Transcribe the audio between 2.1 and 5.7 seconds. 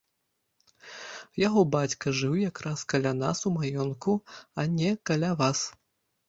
жыў якраз каля нас у маёнтку, а не каля вас.